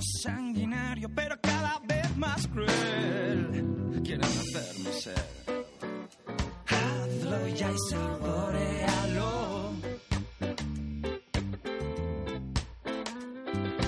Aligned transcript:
sanguinario, 0.00 1.08
pero 1.14 1.36
cada 1.40 1.80
vez 1.84 2.16
más 2.16 2.46
cruel. 2.48 4.00
Quieren 4.04 4.24
hacerme 4.24 4.92
ser. 4.92 5.24
Hazlo 6.66 7.48
ya 7.48 7.70
y 7.70 7.78
saborealo. 7.90 9.72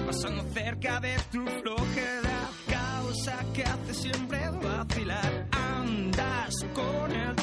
Pasando 0.07 0.43
cerca 0.55 1.01
de 1.01 1.17
tu 1.31 1.45
flojedad, 1.47 2.51
causa 2.69 3.45
que 3.53 3.63
hace 3.65 3.95
siempre 3.95 4.51
vacilar. 4.63 5.49
Andas 5.53 6.55
con 6.75 7.13
el 7.13 7.35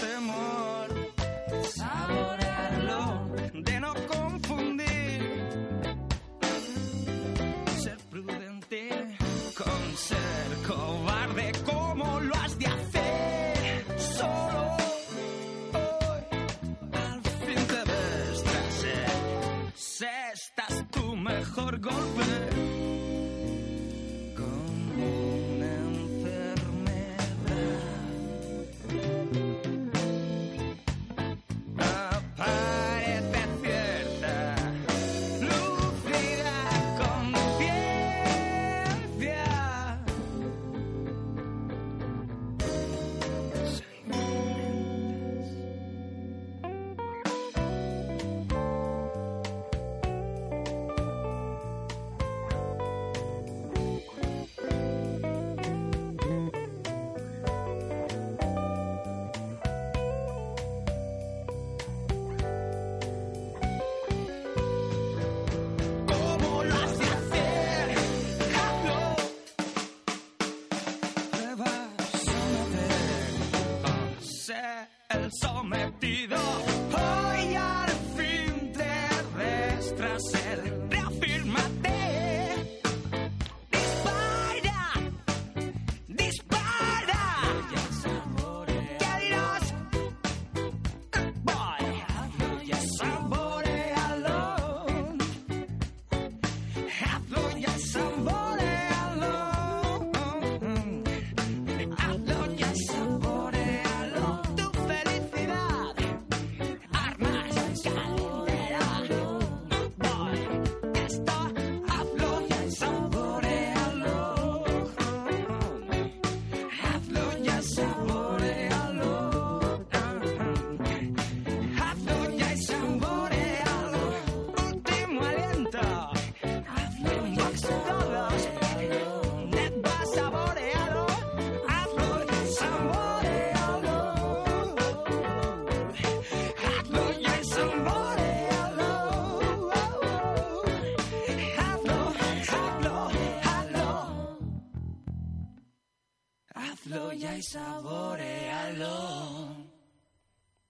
saborealo. 147.55 148.97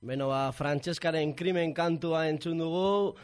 Beno, 0.06 0.29
ba, 0.29 0.51
Frantseskaren 0.53 1.34
krimen 1.34 1.73
kantua 1.73 2.28
entzun 2.29 2.59
dugu, 2.62 3.16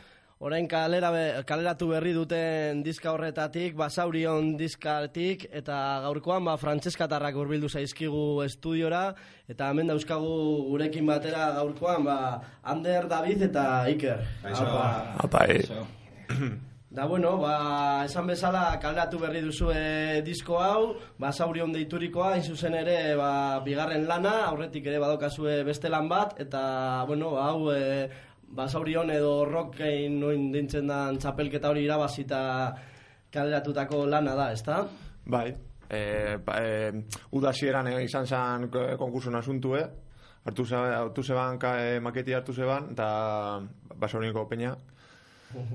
orain 0.41 0.66
kalera 0.67 1.11
be- 1.13 1.44
kaleratu 1.45 1.91
berri 1.91 2.13
duten 2.17 2.81
diska 2.81 3.11
horretatik, 3.13 3.75
basaurion 3.77 4.55
diskatik, 4.57 5.45
eta 5.53 6.01
gaurkoan 6.07 6.49
ba, 6.49 6.57
frantseskatarrak 6.57 7.38
hurbildu 7.38 7.69
zaizkigu 7.69 8.41
estudiora, 8.47 9.03
eta 9.47 9.69
hemen 9.69 9.93
dauzkagu 9.93 10.33
gurekin 10.72 11.05
batera 11.05 11.51
gaurkoan, 11.59 12.03
ba, 12.09 12.17
Ander, 12.63 13.05
David 13.07 13.45
eta 13.51 13.85
Iker. 13.93 14.25
Apa. 14.41 14.89
Apa, 15.22 15.45
eh. 15.53 15.61
Da 16.91 17.06
bueno, 17.07 17.38
ba, 17.40 18.03
esan 18.03 18.28
bezala 18.28 18.78
kaleratu 18.84 19.16
berri 19.22 19.40
duzue 19.46 20.22
disko 20.25 20.57
hau, 20.59 20.97
ba, 21.18 21.29
saurion 21.31 21.72
deiturikoa, 21.72 22.34
hain 22.34 22.44
zuzen 22.44 22.74
ere, 22.75 23.16
ba, 23.16 23.62
bigarren 23.63 24.03
lana, 24.09 24.34
aurretik 24.50 24.90
ere 24.91 25.00
badokazue 25.00 25.62
beste 25.63 25.88
lan 25.88 26.09
bat, 26.12 26.35
eta, 26.44 27.06
bueno, 27.07 27.29
hau, 27.40 27.72
e, 27.72 28.09
ba, 28.52 28.68
saurion 28.68 29.07
edo 29.09 29.46
rockein 29.47 30.19
noin 30.19 30.50
dintzen 30.52 30.91
dan 30.91 31.16
txapelketa 31.18 31.72
hori 31.72 31.85
irabazita 31.88 32.41
kaleratutako 33.31 34.03
lana 34.12 34.35
da, 34.35 34.52
ezta? 34.52 34.81
Bai, 35.31 35.47
e, 35.88 36.03
ba, 36.44 36.59
e, 36.59 36.91
udasieran 37.31 37.88
e, 37.88 38.02
izan 38.03 38.28
zen 38.28 38.68
ko- 38.73 38.90
konkursun 39.00 39.40
asuntue, 39.40 39.85
hartu, 40.44 40.68
ze, 40.68 40.75
hartu 40.75 41.23
zeban 41.23 41.56
ka, 41.58 41.78
e, 41.88 42.00
maketi 42.03 42.35
hartu 42.35 42.52
zeban, 42.53 42.91
eta 42.91 43.62
basauriko 43.96 44.44
peña. 44.52 44.75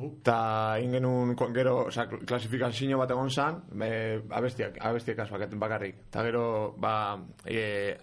Eta 0.09 0.79
ingenun 0.83 1.35
ko- 1.37 1.53
gero, 1.53 1.77
oza, 1.87 2.07
klasifikazio 2.09 2.99
bat 2.99 3.11
egon 3.11 3.31
zan, 3.31 3.63
e, 3.81 4.21
abestiak, 4.31 4.79
abestiak 4.81 5.19
azuak 5.19 5.55
bakarrik. 5.55 5.95
Eta 6.09 6.23
gero, 6.23 6.75
ba, 6.79 7.19
e, 7.45 7.97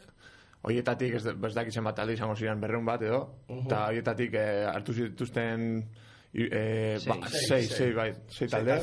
Oietatik 0.63 1.17
ez, 1.17 1.25
ez 1.27 1.53
dakitzen 1.57 1.83
bat 1.83 1.97
talde 1.97 2.13
izango 2.15 2.37
ziren 2.39 2.61
berreun 2.61 2.85
bat 2.87 3.01
edo, 3.03 3.17
eta 3.51 3.81
oietatik 3.91 4.33
e, 4.39 4.45
hartu 4.71 4.93
zituzten 4.93 5.83
e, 6.33 6.97
Sei. 6.99 7.07
ba, 7.09 7.27
Sei, 7.29 7.39
sei, 7.47 7.61
sei. 7.63 7.77
sei, 7.77 7.93
bai, 7.93 8.13
sei 8.27 8.47
talde. 8.47 8.79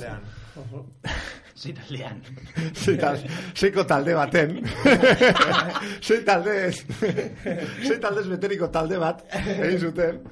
Sei 1.60 1.72
taldean. 1.76 2.22
Sei 2.80 2.96
tal, 2.96 3.18
seiko 3.52 3.82
talde 3.84 4.14
baten. 4.16 4.54
sei 6.06 6.22
talde 6.24 6.54
sei 6.72 7.98
taldez 8.00 8.24
beteriko 8.30 8.70
talde 8.72 8.96
bat 8.96 9.20
egin 9.34 9.78
zuten. 9.78 10.22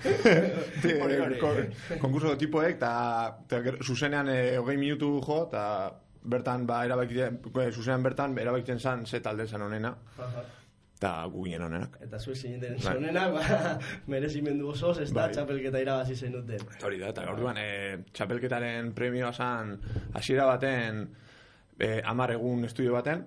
Konkurso 2.00 2.32
tipoek 2.41 2.70
eta 2.79 2.93
eta 3.44 3.61
gero 3.67 3.85
zuzenean 3.85 4.31
eh, 4.32 4.56
hogei 4.56 4.79
minutu 4.81 5.19
jo 5.20 5.43
eta 5.50 5.65
bertan 6.25 6.65
ba 6.67 6.81
erabakiten 6.88 7.43
eh, 7.44 7.70
zuzenean 7.73 8.03
bertan 8.09 8.38
erabakiten 8.38 8.81
zan 8.81 9.05
ze 9.06 9.20
talde 9.20 9.47
zan 9.47 9.62
honena. 9.69 9.93
Eta 10.99 11.12
gu 11.31 11.45
ginen 11.47 11.62
honenak. 11.62 11.97
Eta 12.03 12.19
zu 12.19 12.33
ezin 12.35 12.59
den 12.61 12.75
Bai. 12.75 12.95
zonenak, 12.97 13.33
ba, 13.37 13.79
merezimendu 14.12 14.73
osoz, 14.73 14.97
ez 14.99 15.12
da, 15.12 15.29
Bai. 15.29 15.35
txapelketa 15.37 15.83
irabazi 15.85 16.17
zenuten. 16.17 16.65
Hori 16.83 16.99
da, 16.99 17.12
eta 17.15 17.27
orduan 17.31 17.61
e, 17.62 17.69
txapelketaren 18.12 18.91
premioa 18.99 19.31
zan 19.33 19.77
hasiera 20.19 20.49
baten 20.50 21.05
e, 21.79 22.00
amar 22.03 22.35
egun 22.35 22.67
estudio 22.67 22.97
baten, 22.99 23.27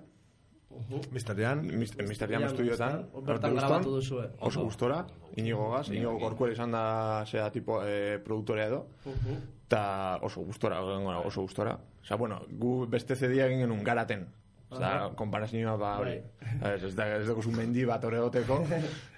Misterdean. 1.12 1.66
Misterdean 2.08 2.46
estudiotan. 2.46 3.02
Hor 3.12 3.24
bertan 3.26 3.52
Hortu 3.52 3.60
grabatu 3.60 3.90
guztuan, 3.96 4.28
duzue. 4.28 4.46
Oso 4.48 4.62
gustora, 4.64 5.00
Inigo 5.36 5.70
Gaz, 5.72 5.88
Inigo 5.90 6.14
Korkuel 6.20 6.54
izan 6.54 6.72
da 6.72 6.84
zera 7.26 7.50
tipo 7.52 7.82
e, 7.84 8.18
produktorea 8.24 8.68
edo. 8.70 8.86
Eta 9.66 9.82
oso 10.24 10.44
gustora, 10.48 10.80
oso 10.80 11.44
gustora. 11.44 11.76
Osa, 12.02 12.16
bueno, 12.16 12.40
gu 12.48 12.86
beste 12.90 13.16
zedia 13.16 13.46
egin 13.46 13.66
genuen 13.66 13.84
garaten. 13.84 14.26
Osa, 14.72 14.88
Aha. 14.88 15.08
konparazioa 15.16 15.76
ba 15.76 15.92
hori. 16.00 16.14
Ez, 16.64 16.94
da, 16.96 17.06
ez 17.18 17.26
da 17.28 17.34
mendi 17.56 17.84
bat 17.84 18.04
hori 18.04 18.16
egoteko. 18.16 18.62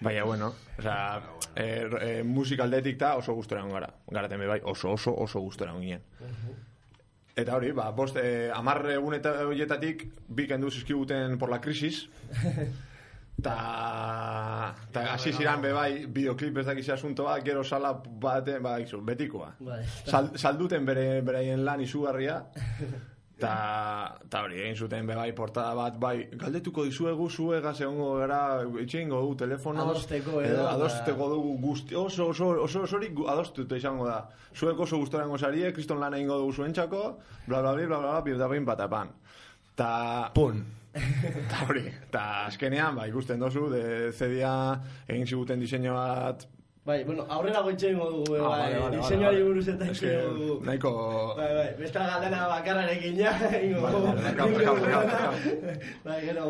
Baina, 0.02 0.24
bueno, 0.24 0.52
osa, 0.78 0.96
e, 1.54 1.66
e, 2.00 2.22
musikaldetik 2.26 2.98
ta 2.98 3.14
oso 3.20 3.34
gustora 3.38 3.62
egon 3.62 3.76
gara. 3.78 3.90
Garaten 4.10 4.42
be 4.42 4.48
bai, 4.50 4.60
oso, 4.64 4.90
oso, 4.98 5.14
oso 5.14 5.40
gustora 5.40 5.70
egon 5.70 5.86
ginen. 5.86 6.02
Eta 7.36 7.54
hori, 7.56 7.70
ba, 7.74 7.90
bost, 7.90 8.18
eh, 8.18 8.50
amar 8.54 8.82
eguneta 8.94 9.32
horietatik, 9.46 10.04
bi 10.28 10.46
kendu 10.46 10.70
zizkiguten 10.70 11.38
por 11.38 11.50
la 11.50 11.60
crisis. 11.60 12.08
Ta, 13.42 14.70
ta 14.94 15.00
hasi 15.10 15.32
ziran 15.34 15.58
be 15.60 15.72
bai, 15.74 16.04
videoklip 16.06 16.60
ez 16.60 16.66
dakiz 16.68 16.84
asuntoa, 16.94 17.32
gero 17.42 17.64
sala 17.66 17.90
bate, 18.22 18.60
ba, 18.62 18.76
izu, 18.78 19.00
betikoa. 19.02 19.48
Bai. 19.58 19.80
Sal, 20.06 20.30
salduten 20.38 20.86
bere, 20.86 21.20
beraien 21.26 21.64
lan 21.66 21.82
izugarria. 21.82 22.38
Ta, 23.34 24.14
ta 24.30 24.44
hori, 24.44 24.60
egin 24.62 24.76
zuten 24.78 25.08
be 25.08 25.14
bai, 25.18 25.32
portada 25.34 25.72
bat, 25.74 25.96
bai, 25.98 26.28
galdetuko 26.38 26.84
dizuegu, 26.86 27.26
zuega 27.28 27.72
egongo 27.74 28.12
gara, 28.20 28.38
itxeingo 28.82 29.18
du 29.24 29.34
telefonoz. 29.40 29.88
Adosteko 29.88 30.38
edo, 30.38 30.52
edo, 30.52 30.68
adosteko 30.70 31.28
dugu 31.32 31.56
guzti, 31.64 31.96
oso, 31.98 32.28
oso, 32.30 32.52
oso, 32.62 32.84
oso, 32.86 33.00
oso 33.00 33.26
adostuta 33.32 33.76
izango 33.76 34.06
da. 34.06 34.20
Zuek 34.54 34.78
oso 34.86 35.02
gustorango 35.02 35.38
sarie, 35.38 35.72
kriston 35.74 35.98
lan 35.98 36.14
egingo 36.14 36.38
dugu 36.44 36.52
zuentzako, 36.52 37.02
bla, 37.48 37.60
bla, 37.60 37.74
bla, 37.74 37.86
bla, 37.86 37.98
bla, 37.98 38.20
bla, 38.22 38.36
bla, 38.38 38.48
bla, 38.48 38.64
batapan. 38.70 39.12
Ta... 39.74 40.30
Pun. 40.34 40.62
Ta 41.50 41.64
hori, 41.66 41.88
ta 42.14 42.46
azkenean, 42.46 42.94
ba, 42.94 43.08
ikusten 43.10 43.42
dozu, 43.42 43.66
de 43.72 44.12
zedia 44.12 44.54
egin 45.08 45.26
ziguten 45.26 45.58
diseño 45.58 45.98
bat... 45.98 46.46
Bai, 46.84 46.98
bueno, 47.04 47.24
aurrera 47.32 47.60
goitxe 47.64 47.90
ingo 47.94 48.10
dugu, 48.10 48.34
Ah, 48.36 48.48
bai, 48.48 48.74
vale, 48.76 48.98
vale, 49.00 49.42
buruz 49.42 49.68
eta 49.72 49.86
ingo 49.88 50.34
dugu. 50.36 50.64
nahiko... 50.66 50.90
Bai, 51.38 51.48
bai, 51.54 51.68
besta 51.78 52.00
galdera 52.10 52.42
bakarrarekin 52.50 53.16
ja, 53.22 53.32
ingo 53.64 53.80
Bai, 53.80 53.92
dugu. 53.92 54.12
bai, 54.92 55.78
Bai, 56.04 56.20
gero, 56.26 56.44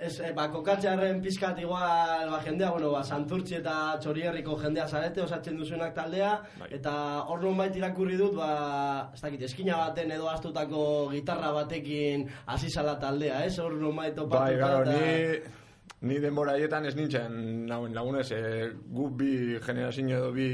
ez, 0.00 0.18
eh, 0.20 0.32
ba, 0.36 0.44
kokatxearen 0.52 1.22
pizkat 1.24 1.58
igual, 1.60 2.28
ba, 2.30 2.40
jendea, 2.44 2.70
bueno, 2.70 2.90
ba, 2.92 3.00
Santurtzi 3.04 3.56
eta 3.62 3.96
Txorierriko 4.00 4.58
jendea 4.60 4.86
zarete, 4.88 5.22
osatzen 5.24 5.56
duzuenak 5.56 5.94
taldea, 5.96 6.34
Bai. 6.60 6.68
eta 6.76 6.92
hor 7.28 7.40
nonbait 7.42 7.76
irakurri 7.80 8.16
dut, 8.20 8.36
ba, 8.36 9.10
ez 9.14 9.20
dakit, 9.24 9.42
eskina 9.48 9.76
baten 9.86 10.12
edo 10.18 10.28
astutako 10.28 11.08
gitarra 11.14 11.52
batekin 11.56 12.28
hasi 12.46 12.68
zala 12.68 12.98
taldea, 13.00 13.44
ez? 13.48 13.56
Hor 13.58 13.72
nonbait 13.80 14.12
Bai, 14.14 14.20
topatuta 14.20 14.60
garo, 14.66 14.84
eta... 14.84 15.00
ni, 15.00 15.56
ni 16.02 16.18
denbora 16.20 16.52
haietan 16.56 16.86
ez 16.88 16.94
nintzen 16.96 17.66
nauen 17.68 17.92
lagunez, 17.94 18.30
e, 18.32 18.70
gu 18.88 19.10
bi 19.10 19.58
generazio 19.66 20.16
edo 20.18 20.32
bi 20.32 20.48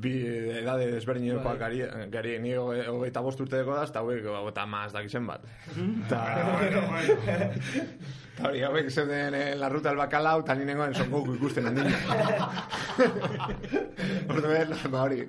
bi 0.00 0.12
edade 0.60 0.86
desberdinekoak 0.94 1.58
Bai. 1.58 1.58
gari, 1.58 1.80
gari 2.12 2.38
ni 2.40 2.52
hoge- 2.56 2.86
hogeita 2.88 3.20
bost 3.20 3.40
urteko 3.42 3.74
da, 3.74 3.82
eta 3.84 4.00
hauek 4.00 4.24
hogeita 4.24 4.64
maz 4.66 4.92
dakizen 4.94 5.26
bat. 5.26 5.42
Ta, 6.08 6.20
ta 8.40 8.48
hori, 8.48 8.62
hauek 8.64 8.90
zeuden 8.90 9.34
en 9.34 9.60
la 9.60 9.68
ruta 9.68 9.90
del 9.90 9.98
bacalao, 10.00 10.40
eta 10.44 10.54
ni 10.56 10.64
nengoen 10.64 10.94
son 10.94 11.10
goku 11.12 11.34
ikusten 11.36 11.66
handina. 11.68 11.96
Orduen, 14.32 14.74
ba 14.92 15.02
hori, 15.02 15.20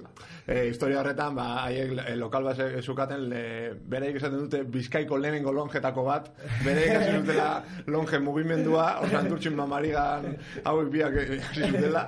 e, 0.46 0.68
historia 0.70 1.02
horretan, 1.02 1.36
ba, 1.36 1.48
haiek 1.66 1.94
eh, 2.06 2.16
lokal 2.20 2.48
bat 2.50 2.62
zukaten, 2.82 3.28
le, 3.32 3.44
bereik 3.92 4.20
esaten 4.22 4.46
dute 4.46 4.64
bizkaiko 4.76 5.20
lehenengo 5.20 5.54
lonjetako 5.56 6.06
bat, 6.08 6.32
bereik 6.66 6.96
hasi 6.96 7.18
zutela 7.20 7.50
lonje 7.92 8.22
mugimendua, 8.24 8.88
osan 9.06 9.32
durtxin 9.32 9.58
mamarigan, 9.60 10.32
hauek 10.64 10.94
biak 10.96 11.20
eh, 11.24 11.42
hasi 11.50 11.68
zutela, 11.68 12.06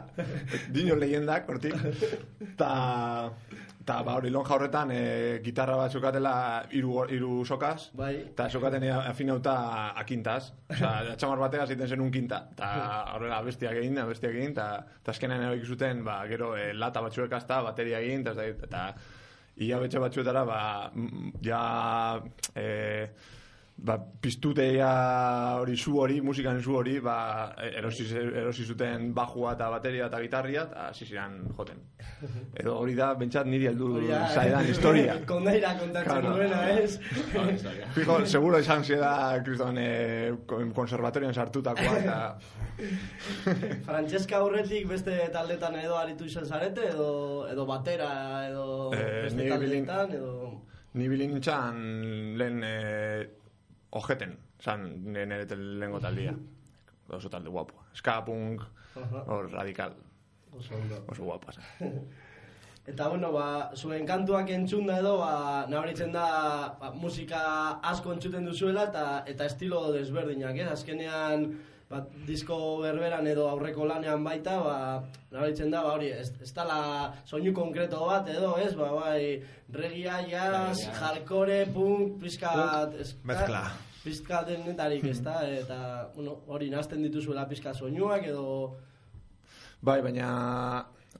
dino 0.71 0.95
leyendak, 0.99 1.49
hortik, 1.51 1.75
ta, 2.59 2.73
ta 3.85 4.01
ba 4.03 4.15
hori 4.19 4.29
lonja 4.29 4.55
horretan 4.55 4.91
e, 4.91 5.39
gitarra 5.43 5.75
bat 5.77 5.91
zukatela 5.91 6.33
hiru 6.71 7.05
hiru 7.09 7.45
sokaz, 7.45 7.89
Bai. 7.93 8.13
eta 8.31 8.49
sokaten 8.49 8.85
afinauta 8.91 9.55
akintaz. 9.99 10.53
Osa, 10.69 10.93
atxamar 11.13 11.41
batea 11.45 11.67
ziten 11.67 11.87
zen 11.87 12.01
un 12.01 12.11
quinta. 12.11 12.43
Ta 12.55 12.69
horrela 13.15 13.41
bestiak 13.43 13.75
egin, 13.81 13.99
bestiak 14.07 14.33
egin, 14.33 14.51
eta 14.55 14.67
ta 15.03 15.11
azkenean 15.11 15.43
erabaki 15.43 15.65
zuten, 15.65 16.03
ba, 16.03 16.21
gero 16.27 16.55
eh, 16.57 16.71
lata 16.73 17.01
batzuek 17.01 17.33
azta, 17.33 17.61
bateria 17.65 17.99
egin, 17.99 18.21
eta, 18.21 18.33
dakit, 18.39 18.63
eta 18.69 18.85
ia 19.63 19.79
betxe 19.79 19.99
batzuetara, 19.99 20.45
ba, 23.77 23.97
piztuteia 24.21 24.89
hori 25.59 25.75
zu 25.77 25.97
hori, 25.99 26.21
musikan 26.21 26.61
zu 26.61 26.75
hori, 26.77 26.99
ba, 27.03 27.53
erosi, 27.75 28.05
erosi 28.15 28.63
zuten 28.65 29.09
bajua 29.13 29.53
eta 29.57 29.69
bateria 29.73 30.05
eta 30.07 30.19
gitarria, 30.21 30.63
eta 30.69 30.85
hasi 30.91 31.05
ziren 31.05 31.39
joten. 31.57 31.81
Edo 32.61 32.77
hori 32.79 32.95
da, 32.95 33.09
bentsat 33.19 33.45
niri 33.49 33.67
heldu 33.71 33.89
da, 34.07 34.21
zaidan 34.33 34.65
historia. 34.69 35.17
Kondaira 35.31 35.73
kontatzen 35.79 36.11
Claro. 36.21 36.35
duena, 36.37 36.61
ez? 36.79 36.99
Fijo, 37.95 38.19
seguro 38.25 38.59
izan 38.59 38.83
zida, 38.83 39.11
kriston, 39.43 39.77
eh, 39.81 40.31
kon- 40.47 40.71
konservatorioan 40.73 41.33
sartutakoa, 41.33 41.97
eta... 41.99 42.37
Francesca 43.87 44.37
aurretik 44.41 44.87
beste 44.89 45.17
taldetan 45.33 45.75
edo 45.81 45.97
aritu 45.99 46.25
izan 46.25 46.45
zarete, 46.45 46.87
edo, 46.93 47.45
edo 47.51 47.65
batera, 47.69 48.11
edo 48.49 48.91
Eh, 48.93 49.23
beste 49.27 49.49
taldetan, 49.49 50.11
edo... 50.17 50.61
Ni 50.93 51.07
bilin 51.09 51.31
nintzen 51.33 52.37
lehen 52.37 52.59
eh, 52.63 53.23
ojeten, 53.99 54.37
zan 54.61 54.87
nire 55.13 55.45
lehengo 55.55 55.99
taldia. 55.99 56.33
Oso 57.09 57.29
talde 57.29 57.49
guapo. 57.49 57.83
Ska, 57.93 58.21
punk, 58.25 58.61
hor 59.27 59.49
radikal. 59.51 59.95
Oso. 60.51 60.79
Oso 61.07 61.23
guapas. 61.23 61.59
Eta 62.83 63.07
bueno, 63.07 63.29
ba, 63.31 63.71
zuen 63.79 64.03
kantuak 64.03 64.49
entzunda 64.51 64.97
edo, 64.99 65.13
ba, 65.21 65.65
nabaritzen 65.71 66.11
da 66.11 66.25
ba, 66.81 66.89
musika 66.91 67.43
asko 67.91 68.11
entzuten 68.11 68.43
duzuela 68.43 68.89
eta 68.89 69.03
eta 69.31 69.45
estilo 69.47 69.85
desberdinak, 69.93 70.59
ez? 70.59 70.67
Azkenean, 70.73 71.45
ba, 71.93 72.01
disko 72.27 72.57
berberan 72.81 73.27
edo 73.29 73.45
aurreko 73.51 73.85
lanean 73.85 74.23
baita, 74.25 74.57
ba, 74.65 74.75
nabaritzen 75.31 75.69
da, 75.71 75.83
ba, 75.85 75.93
hori, 75.95 76.09
ez, 76.11 76.31
ez 76.41 76.49
dala 76.57 76.79
soinu 77.29 77.53
konkreto 77.53 78.01
bat 78.09 78.27
edo, 78.33 78.55
ez? 78.57 78.73
Ba, 78.79 78.89
bai, 78.97 79.43
regia, 79.77 80.17
jazz, 80.29 80.87
hardcore, 80.99 81.61
punk, 81.73 82.17
pizkat... 82.23 82.97
ez- 82.99 83.13
Mezcla. 83.23 83.63
Pizkat 84.03 84.49
denetarik, 84.49 85.05
ez 85.07 85.21
da? 85.23 85.37
Eta, 85.47 85.77
bueno, 86.15 86.39
hori, 86.51 86.67
nazten 86.73 87.05
dituzuela 87.05 87.45
pizkat 87.47 87.77
soinuak 87.79 88.25
edo... 88.33 88.47
Bai, 89.81 90.01
baina... 90.01 90.33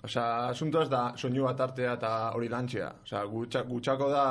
Osa, 0.03 0.23
asunto 0.49 0.81
ez 0.83 0.89
da 0.91 1.13
soinu 1.15 1.45
bat 1.45 1.61
artea 1.63 1.93
eta 1.95 2.09
hori 2.35 2.49
lantxea. 2.51 2.89
Osa, 3.05 3.21
gutxa, 3.29 3.61
gutxako 3.69 4.09
da 4.11 4.23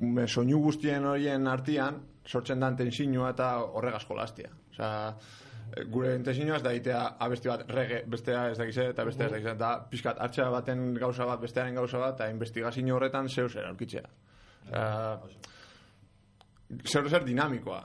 me 0.00 0.24
soinu 0.26 0.58
guztien 0.64 1.04
horien 1.06 1.46
artean 1.50 2.00
sortzen 2.30 2.62
dan 2.62 2.76
tensinua 2.78 3.32
eta 3.34 3.50
horregaz 3.64 4.04
jolastia. 4.06 4.50
Osa, 4.70 4.90
eh, 5.74 5.84
gure 5.92 6.16
tensinua 6.26 6.56
ez 6.56 6.62
da 6.62 6.72
itea 6.76 7.02
abesti 7.26 7.50
bat 7.50 7.64
rege, 7.76 8.02
bestea 8.14 8.48
ez 8.52 8.58
dakize 8.58 8.88
eta 8.94 9.04
bestea 9.08 9.26
ez 9.26 9.32
dakize. 9.36 9.54
Eta 9.56 9.70
pixkat 9.90 10.20
hartxea 10.26 10.48
baten 10.54 10.94
gauza 10.94 11.26
bat, 11.26 11.40
bestearen 11.42 11.74
gauza 11.74 12.02
bat, 12.02 12.18
eta 12.18 12.30
investigazio 12.30 12.96
horretan 12.96 13.28
zeu 13.28 13.48
zer 13.48 13.66
aurkitzea. 13.70 14.06
Zer 16.84 17.08
zer 17.10 17.24
dinamikoa. 17.26 17.80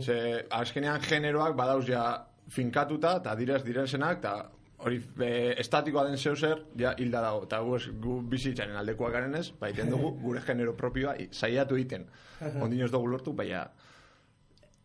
Ze, 0.00 0.16
azkenean 0.50 1.00
generoak 1.00 1.56
badauz 1.56 1.86
ja 1.88 2.04
finkatuta, 2.52 3.16
eta 3.22 3.34
direz 3.38 3.62
direnzenak, 3.64 4.18
eta 4.18 4.34
hori 4.84 4.98
e, 5.20 5.54
estatikoa 5.62 6.04
den 6.08 6.18
zeu 6.18 6.34
zer, 6.36 6.64
ja 6.78 6.94
hilda 6.98 7.20
dago. 7.22 7.44
Eta 7.44 7.60
gu, 7.62 7.78
gu 8.02 8.20
bizitzaren 8.34 8.76
aldekoak 8.76 9.12
garen 9.12 9.34
ez, 9.38 9.52
baiten 9.60 9.90
dugu 9.90 10.10
gure 10.22 10.40
genero 10.46 10.74
propioa 10.76 11.14
saiatu 11.30 11.76
egiten. 11.78 12.06
Ondino 12.60 12.84
ez 12.84 12.90
dugu 12.92 13.06
lortu, 13.06 13.32
baina 13.32 13.68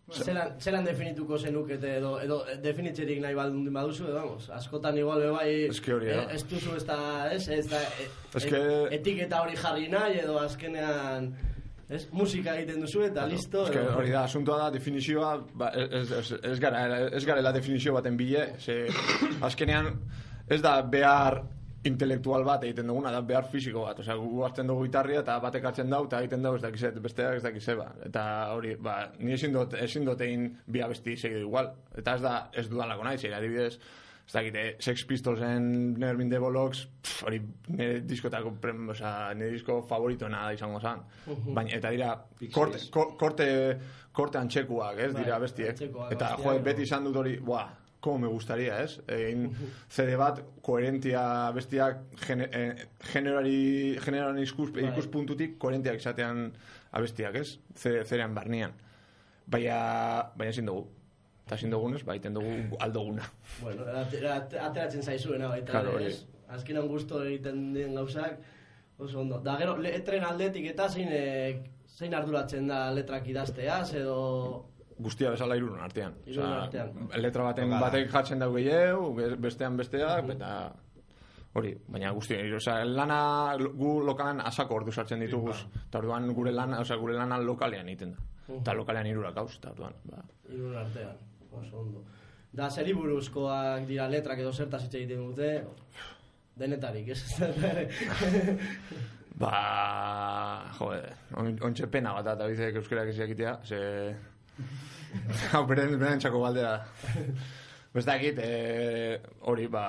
Zelan, 0.08 0.54
zelan 0.64 0.86
definituko 0.88 1.36
zenukete 1.38 1.98
edo, 1.98 2.14
edo 2.24 2.38
definitzerik 2.64 3.18
nahi 3.20 3.36
baldun 3.36 3.66
baduzu, 3.76 4.06
edo, 4.08 4.14
vamos, 4.22 4.46
askotan 4.56 4.96
igual 4.98 5.26
bai 5.34 5.68
que 5.84 5.94
hori 5.94 6.08
eh, 6.14 6.22
ez 6.32 6.46
duzu 6.48 6.78
ez 6.78 6.86
da, 6.88 7.28
ez, 7.36 7.42
ez 7.52 7.66
da 7.68 7.82
e, 7.82 8.06
e- 8.08 8.40
que- 8.48 8.96
etiketa 8.96 9.42
hori 9.44 9.58
jarri 9.60 9.90
nahi 9.92 10.22
edo 10.22 10.38
azkenean 10.40 11.28
ez, 11.90 12.08
musika 12.12 12.56
egiten 12.60 12.82
duzu 12.84 13.02
eta 13.08 13.26
listo. 13.28 13.66
Ez 13.68 13.72
que 13.76 13.82
edo- 13.82 13.98
hori 13.98 14.12
da, 14.12 14.24
asuntoa 14.28 14.58
da, 14.66 14.70
definizioa, 14.72 15.36
ba, 15.54 15.70
ez, 15.76 16.12
ez, 16.12 16.32
ez, 16.44 16.60
gara, 16.60 16.86
ez 17.08 17.24
garela 17.26 17.52
definizio 17.56 17.94
baten 17.94 18.18
bile, 18.18 18.50
ze 18.60 18.88
azkenean 19.42 19.94
ez 20.50 20.62
da 20.62 20.82
behar 20.82 21.42
intelektual 21.88 22.44
bat 22.44 22.64
egiten 22.68 22.88
duguna, 22.90 23.12
da 23.14 23.22
behar 23.22 23.46
fisiko 23.52 23.86
bat. 23.86 24.00
Osea, 24.02 24.16
gu 24.20 24.42
hartzen 24.44 24.68
dugu 24.68 24.84
gitarria 24.88 25.22
eta 25.22 25.38
batek 25.40 25.64
hartzen 25.70 25.90
dau 25.94 26.02
eta 26.08 26.20
egiten 26.20 26.42
dau 26.44 26.56
ez 26.58 26.62
dakizet, 26.62 26.98
besteak 27.04 27.38
ez 27.38 27.44
dakizeba. 27.46 27.86
Eta 28.10 28.24
hori, 28.56 28.74
ba, 28.76 28.98
ni 29.20 29.32
ezin 29.38 29.54
dut, 29.56 29.74
ezin 29.80 30.04
dut 30.06 30.20
egin 30.26 30.50
bi 30.68 30.82
abesti 30.84 31.16
segidu 31.16 31.46
igual. 31.48 31.70
Eta 31.96 32.16
ez 32.18 32.22
da, 32.26 32.34
ez 32.52 32.66
dudalako 32.68 33.06
nahi, 33.08 33.18
zer, 33.22 33.38
adibidez, 33.38 33.78
ez 34.28 34.34
dakite, 34.34 34.76
Sex 34.84 35.06
Pistolsen 35.08 35.94
Never 35.98 36.18
Been 36.20 36.30
the 36.30 36.40
Bollocks, 36.40 36.82
pff, 37.02 37.24
hori 37.24 37.40
nire 37.70 38.02
diskotako, 38.04 38.52
prem, 38.62 38.90
osea, 38.92 39.34
nire 39.40 39.54
disko 39.56 39.80
favoritoena 39.88 40.42
da 40.50 40.54
izango 40.54 40.82
zan. 40.84 41.06
Baina, 41.56 41.72
eta 41.78 41.92
dira, 41.96 42.10
korte, 42.54 42.82
ko- 42.92 43.14
korte, 43.18 43.48
korte 44.12 44.38
antxekuak, 44.38 45.00
ez, 45.00 45.14
Bai, 45.14 45.24
dira 45.24 45.40
bestiek. 45.40 45.80
Eta, 46.12 46.34
jo, 46.44 46.58
beti 46.66 46.84
izan 46.84 47.06
dut 47.08 47.16
hori, 47.16 47.38
buah, 47.40 47.70
como 48.04 48.20
me 48.20 48.28
gustaría, 48.28 48.82
ez? 48.84 49.00
Egin 49.08 49.48
CD 49.90 50.18
bat, 50.20 50.42
koherentia 50.62 51.24
bestiak, 51.56 52.04
gene, 52.28 52.50
eh, 52.52 52.86
generari, 53.14 53.98
generaren 54.04 54.38
ikus, 54.44 54.74
Bai. 54.76 54.90
ikuspuntutik, 54.92 55.58
koherentiak 55.58 55.98
izatean 56.04 56.52
abestiak, 56.92 57.36
ez? 57.36 57.60
Zer, 57.76 58.04
zerean 58.06 58.36
barnean. 58.36 58.76
Baina, 59.48 59.80
baina 60.36 60.52
ezin 60.52 60.66
dugu. 60.68 60.90
Eta 61.48 61.56
ezin 61.56 61.72
dugunez, 61.72 62.02
ba, 62.04 62.16
iten 62.18 62.34
dugu 62.36 62.76
aldoguna. 62.84 63.24
Bueno, 63.62 63.86
ate- 63.88 64.20
ate- 64.28 64.60
ateratzen 64.60 65.02
zaizuena 65.04 65.48
baita, 65.48 65.72
Claro, 65.72 65.94
hori. 65.96 66.06
ez? 66.12 66.26
Azkenan 66.52 66.88
gusto 66.92 67.24
egiten 67.24 67.74
den 67.74 67.96
gauzak, 67.96 68.40
Oso 69.00 69.20
ondo. 69.22 69.38
Da 69.46 69.54
gero, 69.60 69.76
letren 69.78 70.24
aldetik 70.26 70.66
eta 70.72 70.88
zein, 70.90 71.08
e, 71.12 71.62
zein 71.86 72.16
arduratzen 72.18 72.66
da 72.68 72.92
letrak 72.92 73.28
idazteaz, 73.30 73.94
edo... 73.94 74.16
Guztia 74.98 75.30
bezala 75.30 75.56
irun 75.56 75.78
artean. 75.80 76.16
Osea, 76.28 76.48
artean. 76.64 76.90
Letra 77.22 77.44
baten 77.46 77.70
batek 77.70 78.10
jartzen 78.10 78.40
dau 78.42 78.50
gehiago, 78.56 79.12
be- 79.14 79.36
bestean 79.38 79.78
besteak, 79.78 80.32
eta 80.34 80.74
hori, 81.54 81.76
baina 81.88 82.10
guzti, 82.12 82.40
osea, 82.58 82.80
lana 82.86 83.20
gu 83.60 84.00
lokalan 84.10 84.42
asako 84.42 84.80
ordu 84.82 84.92
sartzen 84.92 85.20
ditugu, 85.22 85.54
eta 85.86 86.00
orduan 86.02 86.34
gure 86.34 86.52
lana, 86.52 86.80
osea, 86.82 86.98
gure 86.98 87.14
lana 87.14 87.38
lokalean 87.38 87.88
egiten 87.94 88.16
da. 88.18 88.26
Eta 88.58 88.74
lokalean 88.74 89.06
irurak 89.14 89.38
hauz, 89.38 89.60
eta 89.60 89.76
orduan, 89.76 89.94
ba. 90.10 90.24
Irun 90.50 90.76
artean, 90.76 91.14
oso 91.52 91.80
ondo. 91.80 92.04
Da, 92.52 92.70
zeri 92.70 92.94
buruzkoak 92.96 93.86
dira 93.88 94.08
letrak 94.10 94.40
edo 94.40 94.54
zertaz 94.54 94.84
hitz 94.86 94.96
egiten 94.96 95.22
dute, 95.28 95.52
denetarik, 96.58 97.12
ez? 97.14 97.22
Ba, 99.38 99.54
jode, 100.80 101.12
on- 101.38 101.76
pena 101.94 102.16
bat 102.18 102.32
eta 102.34 102.48
bizek 102.50 102.80
euskerak 102.82 103.12
ez 103.14 103.18
jakitea, 103.20 103.60
ze... 103.64 103.82
Hau, 105.54 105.66
beren, 105.70 105.94
beren 106.00 106.20
txako 106.20 106.42
baldea. 106.42 106.72
Bestakit, 107.94 108.40
e, 108.42 109.20
hori, 109.46 109.68
ba... 109.70 109.84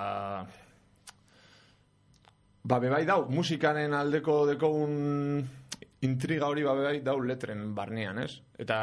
Ba, 2.68 2.76
bebai 2.82 3.06
dau, 3.08 3.22
musikaren 3.32 3.94
aldeko 3.96 4.42
dekogun 4.50 5.40
intriga 6.04 6.46
hori 6.46 6.62
ba 6.66 6.74
bebai 6.76 7.00
dau 7.02 7.16
letren 7.24 7.72
barnean, 7.74 8.20
ez? 8.22 8.42
Eta 8.60 8.78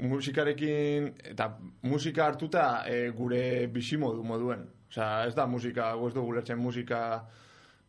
musikarekin, 0.00 1.10
eta 1.32 1.50
musika 1.82 2.26
hartuta 2.26 2.84
e, 2.88 3.10
gure 3.16 3.66
bizimodu 3.72 4.24
moduen. 4.24 4.64
Osea, 4.90 5.26
ez 5.28 5.34
da 5.36 5.46
musika, 5.46 5.92
gu 5.94 6.08
ez 6.10 6.14
dugu 6.16 6.34
lertzen 6.38 6.58
musika... 6.58 7.02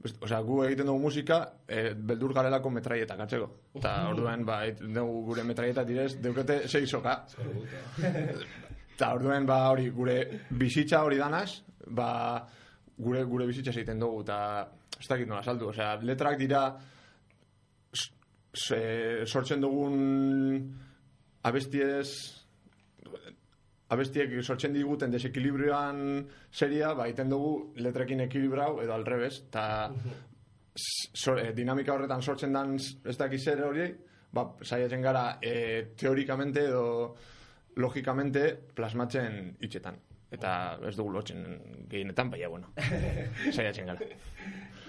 Osea, 0.02 0.40
gu 0.42 0.64
egiten 0.66 0.88
dugu 0.90 1.04
musika, 1.04 1.38
e, 1.70 1.92
beldur 1.94 2.34
garelako 2.34 2.72
metraietak 2.74 3.20
atzeko. 3.26 3.50
Eta 3.78 3.94
orduan, 4.10 4.46
ba, 4.46 4.64
dugu 4.82 5.26
gure 5.30 5.46
metraieta 5.46 5.86
direz, 5.86 6.16
deukete 6.22 6.64
sei 6.68 6.88
soka. 6.90 7.20
Eta 8.96 9.14
orduen 9.16 9.46
ba 9.50 9.64
hori 9.70 9.90
gure 9.94 10.18
bizitza 10.58 11.04
hori 11.06 11.18
danaz, 11.22 11.62
ba 11.88 12.10
gure 12.98 13.24
gure 13.30 13.48
bizitza 13.50 13.74
egiten 13.74 14.02
dugu 14.02 14.22
eta 14.26 14.38
ez 15.00 15.08
dakit 15.08 15.30
nola 15.30 15.42
saldu, 15.42 15.70
osea, 15.72 15.96
letrak 16.06 16.38
dira 16.38 16.66
sortzen 18.54 19.62
dugun 19.62 19.96
abestiez 21.44 22.08
abestiek 23.92 24.38
sortzen 24.42 24.74
diguten 24.74 25.12
desekilibrioan 25.12 26.22
seria, 26.52 26.94
ba 26.96 27.08
egiten 27.10 27.32
dugu 27.32 27.74
letrekin 27.84 28.24
ekilibrau 28.28 28.80
edo 28.84 28.94
al 28.96 29.04
revés, 29.06 29.42
eta 29.50 29.66
so, 30.76 31.36
eh, 31.38 31.52
dinamika 31.56 31.94
horretan 31.94 32.22
sortzen 32.22 32.54
dan 32.56 32.78
ez 32.78 33.18
dakiz 33.20 33.42
zer 33.44 33.64
hori, 33.68 33.90
ba, 34.32 34.46
saiatzen 34.64 35.04
gara 35.04 35.26
eh, 35.42 35.92
teorikamente 35.98 36.64
edo 36.70 36.86
logikamente 37.76 38.56
plasmatzen 38.76 39.58
hitzetan. 39.60 40.00
Eta 40.32 40.80
ez 40.88 40.96
dugu 40.96 41.12
lotzen 41.12 41.44
gehienetan, 41.92 42.30
baina, 42.32 42.48
bueno, 42.48 42.72
saiatzen 43.56 43.92
gara. 43.92 44.08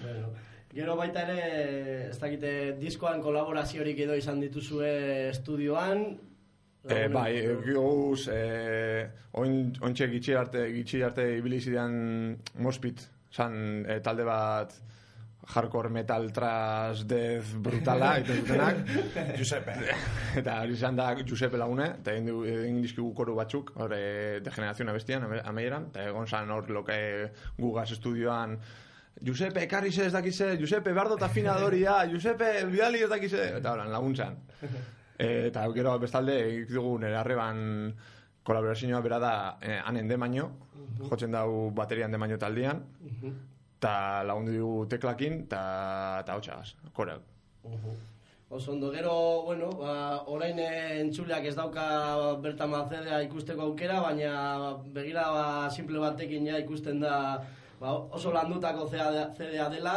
bueno. 0.01 0.31
Gero 0.73 0.95
baita 0.97 1.27
ere, 1.27 1.41
ez 2.09 2.17
dakite, 2.17 2.51
diskoan 2.79 3.19
kolaboraziorik 3.21 3.99
edo 4.07 4.15
izan 4.17 4.39
dituzue 4.41 4.93
estudioan. 5.27 6.07
E, 6.83 7.07
bai, 7.07 7.31
goguz, 7.63 8.27
e, 8.27 9.07
oin, 9.39 9.71
ointxe 9.79 10.09
gitxi 10.11 10.33
arte, 10.35 10.65
gitxi 10.73 11.03
arte 11.03 11.37
ibili 11.37 11.61
Mospit, 12.59 13.07
zan 13.31 13.85
e, 13.87 14.01
talde 14.01 14.25
bat 14.27 14.73
hardcore 15.55 15.89
metal 15.89 16.31
trash 16.31 17.03
death 17.03 17.55
brutala 17.59 18.13
iten 18.21 18.39
dutenak 18.41 18.77
Giuseppe. 19.37 19.75
eta 20.39 20.61
hori 20.61 20.73
izan 20.77 20.95
da 20.95 21.09
Giuseppe 21.19 21.59
lagune 21.59 21.89
eta 21.99 22.13
egin, 22.15 22.79
dizkigu 22.81 23.11
koru 23.15 23.35
batzuk 23.35 23.73
hor 23.75 23.93
e, 23.97 24.39
degenerazion 24.45 24.93
abestian 24.93 25.27
ame- 25.27 25.43
amaieran 25.43 25.89
eta 25.91 26.07
egon 26.07 26.27
zan 26.27 26.51
hor 26.51 26.71
loke 26.71 26.97
gugaz 27.59 27.91
estudioan 27.91 28.57
Giuseppe, 29.23 29.61
ekarri 29.67 29.91
ze 29.91 30.07
ez 30.07 30.11
dakize, 30.11 30.55
Giuseppe, 30.57 30.91
behar 30.91 31.07
dut 31.07 31.21
afinadoria, 31.21 31.99
Giuseppe, 32.09 32.65
bidali 32.65 33.03
ez 33.05 33.09
dakize, 33.11 33.43
eta 33.59 33.71
horan, 33.71 33.91
laguntzan. 33.93 34.39
E, 35.17 35.47
eta 35.47 35.67
gero 35.75 35.97
bestalde, 36.01 36.39
egik 36.49 36.73
dugu 36.73 36.97
nire 36.99 37.17
arreban 37.19 37.93
kolaborazioa 38.43 39.01
bera 39.01 39.19
da 39.19 39.33
eh, 39.61 39.79
anen 39.85 40.07
demaino, 40.07 40.49
jotzen 41.09 41.31
dau 41.31 41.71
baterian 41.75 42.11
demaino 42.11 42.37
taldean, 42.37 42.83
eta 43.77 44.23
lagundu 44.27 44.55
dugu 44.57 44.87
teklakin, 44.91 45.45
eta 45.45 45.61
eta 46.23 46.39
hotxagaz, 46.39 46.73
koreak. 46.93 47.21
Oso 48.53 48.71
ondo, 48.73 48.91
gero, 48.93 49.41
bueno, 49.47 49.71
ba, 49.79 49.93
orain 50.29 50.59
eh, 50.61 50.99
entzuleak 51.01 51.47
ez 51.49 51.55
dauka 51.57 51.85
bertan 52.43 52.69
mazedea 52.69 53.23
ikusteko 53.25 53.63
aukera, 53.71 53.97
baina 54.03 54.75
begira 54.93 55.23
ba, 55.33 55.45
simple 55.73 55.97
batekin 56.03 56.45
ja 56.51 56.59
ikusten 56.61 57.01
da 57.01 57.15
ba, 57.79 57.95
oso 58.13 58.35
landutako 58.35 58.85
CDA 58.91 59.69
dela, 59.73 59.95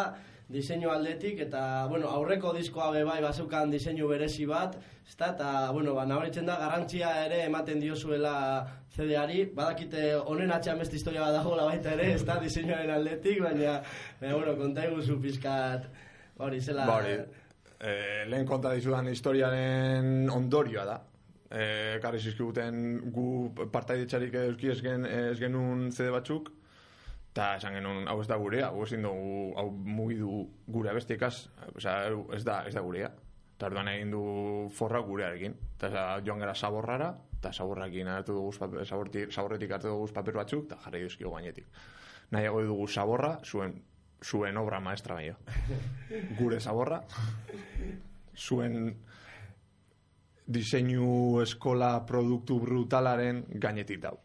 diseinu 0.49 0.89
aldetik, 0.89 1.43
eta, 1.45 1.85
bueno, 1.91 2.09
aurreko 2.09 2.55
diskoa 2.57 2.93
be 2.95 3.05
bai 3.05 3.19
bazeukan 3.21 3.75
diseinu 3.75 4.09
berezi 4.09 4.47
bat, 4.49 4.79
eta, 5.15 5.71
bueno, 5.73 5.95
ba, 5.95 6.05
nabaritzen 6.07 6.47
da 6.47 6.57
garrantzia 6.61 7.25
ere 7.25 7.45
ematen 7.47 7.81
diozuela 7.81 8.67
CD-ari, 8.95 9.47
badakite 9.55 10.15
honen 10.17 10.53
atxean 10.53 10.79
beste 10.79 10.97
historia 10.97 11.23
bat 11.23 11.39
dagoela 11.39 11.65
baita 11.65 11.95
ere, 11.95 12.13
ezta, 12.15 12.39
diseinuaren 12.43 12.91
aldetik, 12.91 13.41
baina, 13.43 13.81
baina 14.21 14.35
bueno, 14.37 14.57
konta 14.59 14.85
eguzu 14.85 15.19
pizkat, 15.23 15.89
hori, 16.39 16.61
zela... 16.61 16.87
Ba 16.87 16.99
hori, 17.01 17.17
eh, 17.81 18.25
lehen 18.29 18.47
konta 18.47 18.73
dizudan 18.75 19.09
historiaren 19.09 20.31
ondorioa 20.31 20.85
da. 20.85 21.01
Eh, 21.47 21.99
karri 22.03 22.19
zizkiguten 22.19 23.13
gu 23.15 23.29
partaidetxarik 23.73 24.35
euski 24.43 24.73
ez, 24.75 24.81
gen, 24.83 25.07
ez 25.07 25.39
genuen 25.39 25.93
CD 25.93 26.11
batzuk, 26.11 26.51
eta 27.31 27.55
esan 27.61 27.77
genuen, 27.79 28.09
hau 28.11 28.19
ez 28.21 28.27
da 28.29 28.37
gurea, 28.41 28.73
hau 28.73 28.83
ezin 28.85 29.07
dugu, 29.07 29.53
hau 29.61 29.71
mugidu 29.71 30.43
gure 30.67 30.91
abestiekaz, 30.91 31.37
osea, 31.77 32.11
ez 32.35 32.43
da, 32.45 32.65
ez 32.67 32.75
da 32.75 32.83
gurea. 32.83 33.13
Eta 33.57 33.71
orduan 33.71 33.89
egin 33.89 34.11
du 34.13 34.23
forra 34.77 35.01
gurearekin. 35.01 35.55
Eta 35.79 36.21
joan 36.25 36.43
gara 36.45 36.55
saborrara, 36.55 37.15
eta 37.39 37.53
saborrakin 37.53 38.09
hartu 38.13 38.37
dugu 38.37 38.53
saborretik 38.53 39.73
hartu 39.73 39.89
dugu 39.89 40.09
paper 40.13 40.37
batzuk, 40.43 40.67
eta 40.69 40.77
jarri 40.85 41.03
dizkigu 41.07 41.33
gainetik. 41.33 41.67
Nahiago 42.37 42.61
dugu 42.69 42.87
saborra, 42.89 43.39
zuen, 43.45 43.79
zuen 44.23 44.57
obra 44.57 44.81
maestra 44.81 45.15
baino. 45.15 45.37
Gure 46.39 46.61
saborra, 46.61 47.01
zuen 48.37 48.95
diseinu 50.47 51.41
eskola 51.43 51.91
produktu 52.07 52.61
brutalaren 52.61 53.45
gainetik 53.63 54.03
dau. 54.05 54.19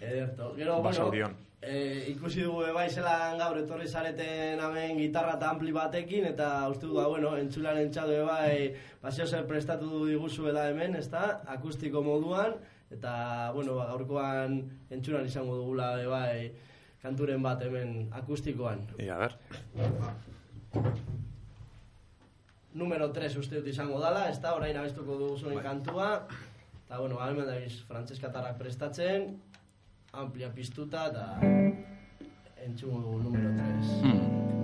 Ederto. 0.00 0.52
Gero, 0.56 0.82
Basaurion. 0.82 1.32
bueno, 1.32 1.45
e, 1.66 2.04
ikusi 2.12 2.44
dugu 2.46 2.62
bai 2.74 2.86
zelan 2.90 3.38
gaur 3.40 3.58
etorri 3.58 3.88
zareten 3.88 4.60
hemen 4.62 5.00
gitarra 5.00 5.34
eta 5.36 5.50
ampli 5.50 5.74
batekin, 5.74 6.28
eta 6.30 6.68
uste 6.70 6.86
dugu, 6.86 7.02
bueno, 7.10 7.34
entzularen 7.40 7.90
txadu 7.92 8.22
bai, 8.28 8.74
paseo 9.02 9.26
zer 9.26 9.46
prestatu 9.50 9.90
du 9.90 10.04
diguzuela 10.06 10.68
hemen, 10.70 10.96
ezta, 11.00 11.40
akustiko 11.56 12.02
moduan, 12.06 12.54
eta, 12.94 13.50
bueno, 13.56 13.76
ba, 13.80 13.88
gaurkoan 13.90 14.60
entzulan 14.94 15.26
izango 15.26 15.58
dugula 15.58 15.92
bai, 16.10 16.52
kanturen 17.02 17.42
bat 17.42 17.62
hemen 17.66 18.08
akustikoan. 18.22 18.86
Ia, 19.02 19.18
ber. 19.18 19.36
Numero 22.76 23.08
3 23.16 23.38
uste 23.40 23.58
dut 23.58 23.72
izango 23.72 23.98
dala, 24.02 24.28
ezta, 24.30 24.54
orain 24.54 24.76
abestuko 24.76 25.18
dugu 25.18 25.38
zuen 25.40 25.58
kantua, 25.64 26.10
eta, 26.84 27.00
bueno, 27.00 27.18
ba, 27.18 27.30
hemen 27.32 27.48
dabiz, 27.48 27.80
frantzeskatarrak 27.88 28.58
prestatzen, 28.60 29.32
amplia 30.16 30.48
piztuta, 30.48 31.06
eta 31.12 31.24
entzungo 32.64 33.00
dugu 33.04 33.18
numero 33.22 33.50
3. 33.52 34.16
Guarda 34.16 34.55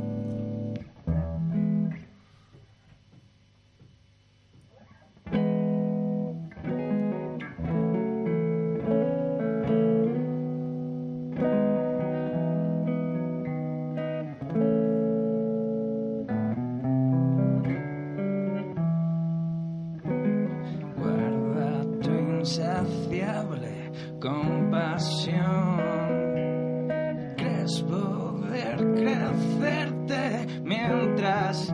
hacerte 29.33 30.47
mientras 30.62 31.73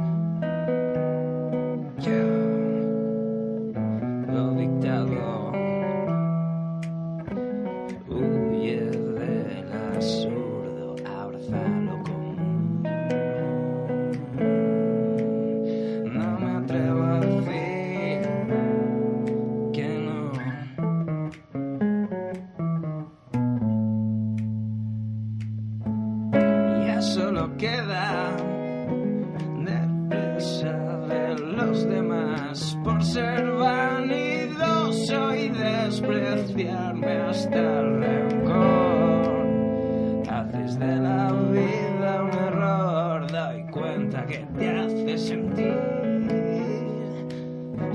que 44.38 44.47
te 44.59 44.71
hace 44.71 45.18
sentir 45.18 45.75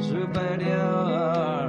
superior 0.01 1.62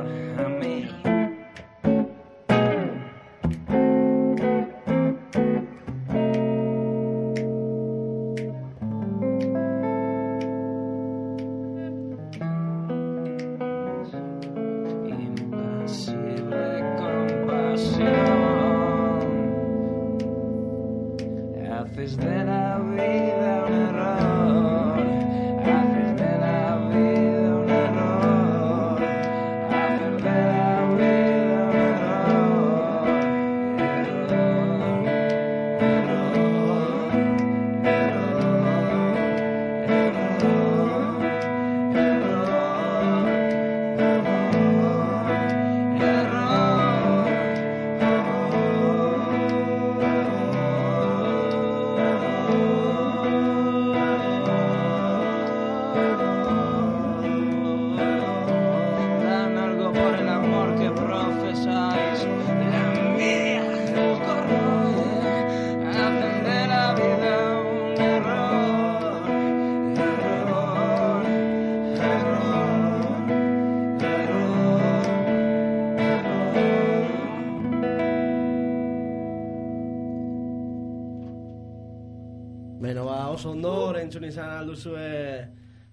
alduzue, 84.74 85.48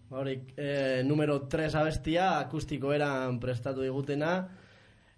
ba, 0.10 0.20
hori, 0.20 0.42
e, 0.58 1.04
numero 1.06 1.48
3 1.48 1.76
abestia, 1.76 2.40
akustiko 2.40 2.94
eran 2.94 3.40
prestatu 3.40 3.82
digutena. 3.82 4.50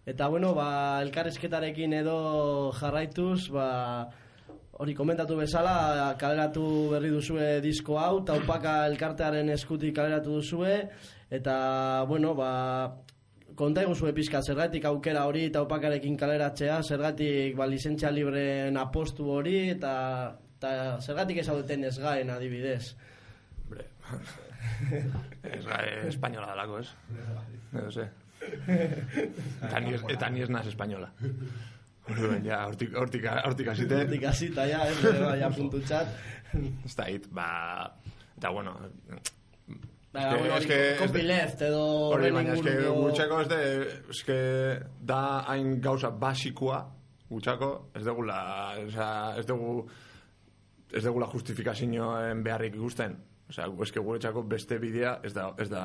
Eta, 0.05 0.27
bueno, 0.27 0.53
ba, 0.53 0.99
elkarrizketarekin 1.01 1.93
edo 2.01 2.71
jarraituz, 2.75 3.49
ba, 3.49 4.09
hori 4.83 4.93
komentatu 4.93 5.37
bezala, 5.39 6.15
kaleratu 6.19 6.65
berri 6.91 7.09
duzue 7.13 7.61
disko 7.63 7.97
hau, 7.99 8.23
taupaka 8.25 8.83
elkartearen 8.89 9.49
eskutik 9.55 9.95
kaleratu 9.95 10.41
duzue, 10.41 10.75
eta, 11.31 12.03
bueno, 12.09 12.35
ba, 12.35 12.99
konta 13.55 13.85
eguzue 13.85 14.11
pizka, 14.13 14.41
zergatik 14.41 14.83
aukera 14.89 15.23
hori 15.29 15.47
taupakarekin 15.53 16.17
kaleratzea, 16.19 16.81
zergatik 16.83 17.55
ba, 17.55 17.69
lizentzia 17.69 18.11
libreen 18.11 18.75
apostu 18.81 19.29
hori, 19.31 19.69
eta, 19.77 19.95
eta 20.57 20.99
zergatik 20.99 21.39
ez 21.39 21.47
haudeten 21.47 21.87
ez 21.87 21.97
gaen 22.01 22.33
adibidez. 22.33 22.95
Hombre, 23.73 23.85
ez 25.43 25.63
gai 25.65 25.87
espainola 26.07 26.47
dalako, 26.53 26.79
ez? 26.79 26.89
No 27.73 27.89
sé. 27.91 28.07
Eta 28.67 29.79
ni, 29.79 29.93
ez- 29.93 30.03
ez 30.43 30.49
naz 30.49 30.67
espainola. 30.67 31.11
Orduan, 32.09 32.43
ja, 32.43 32.65
hortik, 32.67 32.95
hortik, 32.99 33.23
hortik 33.45 33.67
hasite, 33.71 34.01
Hortik 34.03 34.23
hasita, 34.27 34.65
ja, 34.67 34.81
ez, 34.89 34.97
ere, 35.05 35.19
bai, 35.23 35.41
apuntutxat. 35.47 36.07
ez 36.85 36.95
da 36.95 37.05
hit, 37.09 37.29
ba, 37.31 37.93
eta 38.37 38.49
bueno, 38.51 38.73
Ba, 40.13 40.29
que- 40.29 40.37
bueno, 40.37 40.57
es 40.57 40.65
que- 40.67 40.95
copyleft 40.99 41.61
edo... 41.61 41.85
hori, 42.11 42.29
baina, 42.31 42.53
eske, 42.53 42.73
gutxako 42.89 43.39
ez 43.41 43.47
de, 43.49 43.61
eske, 44.13 44.35
da 45.01 45.21
hain 45.49 45.79
gauza 45.81 46.09
basikoa, 46.11 46.83
gutxako, 47.29 47.69
ez 47.95 48.03
dugula, 48.05 48.75
oza, 48.85 49.07
ez 49.39 49.45
dugu, 49.47 49.87
ez 50.91 51.01
dugula 51.07 51.25
justifikazioen 51.31 52.43
beharrik 52.43 52.75
ikusten. 52.75 53.15
Osea, 53.49 53.67
eske 53.85 53.99
guretzako 53.99 54.43
beste 54.49 54.77
bidea 54.79 55.17
ez 55.23 55.33
da, 55.35 55.49
ez 55.59 55.69
da, 55.69 55.83